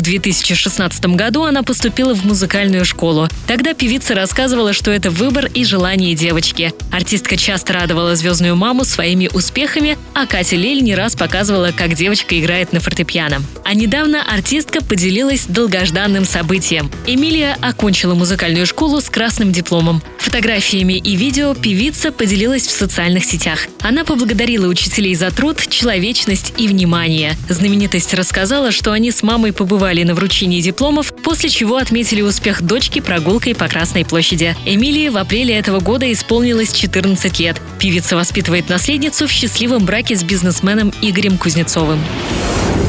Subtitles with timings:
[0.00, 3.28] В 2016 году она поступила в музыкальную школу.
[3.46, 6.72] Тогда певица рассказывала, что это выбор и желание девочки.
[6.90, 12.40] Артистка часто радовала звездную маму своими успехами, а Катя Лель не раз показывала, как девочка
[12.40, 13.42] играет на фортепиано.
[13.62, 16.90] А недавно артистка поделилась долгожданным событием.
[17.06, 20.02] Эмилия окончила музыкальную школу с красным дипломом.
[20.18, 23.66] Фотографиями и видео певица поделилась в социальных сетях.
[23.80, 27.36] Она поблагодарила учителей за труд, человечность и внимание.
[27.50, 29.52] Знаменитость рассказала, что они с мамой
[29.90, 34.54] побывали на вручении дипломов, после чего отметили успех дочки прогулкой по Красной площади.
[34.64, 37.60] Эмилии в апреле этого года исполнилось 14 лет.
[37.80, 41.98] Певица воспитывает наследницу в счастливом браке с бизнесменом Игорем Кузнецовым.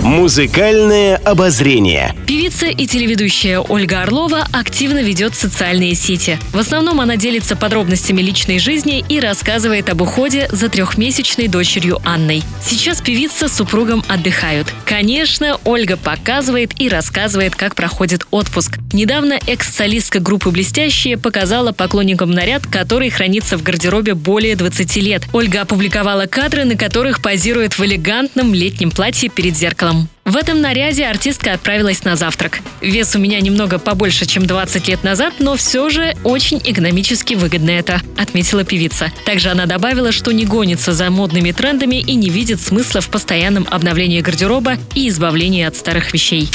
[0.03, 2.15] Музыкальное обозрение.
[2.25, 6.39] Певица и телеведущая Ольга Орлова активно ведет социальные сети.
[6.53, 12.41] В основном она делится подробностями личной жизни и рассказывает об уходе за трехмесячной дочерью Анной.
[12.65, 14.73] Сейчас певица с супругом отдыхают.
[14.85, 18.79] Конечно, Ольга показывает и рассказывает, как проходит отпуск.
[18.93, 25.23] Недавно экс-солистка группы «Блестящие» показала поклонникам наряд, который хранится в гардеробе более 20 лет.
[25.31, 30.00] Ольга опубликовала кадры, на которых позирует в элегантном летнем платье перед зеркалом.
[30.31, 32.61] В этом наряде артистка отправилась на завтрак.
[32.79, 37.71] Вес у меня немного побольше, чем 20 лет назад, но все же очень экономически выгодно
[37.71, 39.11] это, отметила певица.
[39.25, 43.67] Также она добавила, что не гонится за модными трендами и не видит смысла в постоянном
[43.69, 46.49] обновлении гардероба и избавлении от старых вещей.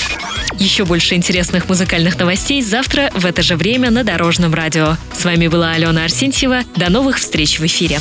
[0.59, 4.97] Еще больше интересных музыкальных новостей завтра в это же время на Дорожном радио.
[5.15, 6.63] С вами была Алена Арсентьева.
[6.77, 8.01] До новых встреч в эфире.